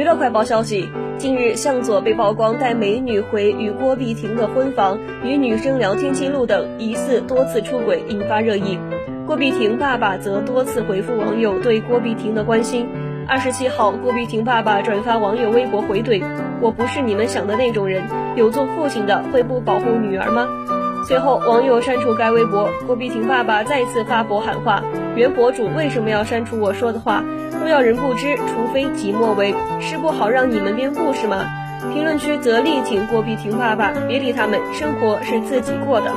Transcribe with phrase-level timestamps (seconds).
[0.00, 8.78] 娱乐快报消息：近日，向佐被曝光带美女回与郭碧婷的婚房，与女生聊天记录等，疑似多次出轨，引发热议。
[9.26, 12.88] 郭碧婷爸爸则多次回复网友对郭碧婷的关心。
[13.28, 16.24] 二十七号，郭碧婷爸爸转发网友微博回怼
[16.62, 18.02] ：“我不是你们想的那种人，
[18.36, 20.48] 有做父亲的会不保护女儿吗？”
[21.06, 24.82] 随后，网友删除该微博，郭碧婷爸爸再次发博喊话
[25.16, 27.24] ：“原博主为什么要删除我说的话？
[27.58, 31.44] 若要人不知，除非己莫为，是不好让你们编故事吗？”
[31.92, 36.12] 评论区则力挺郭碧婷爸爸，别理他们，生活是自己过的。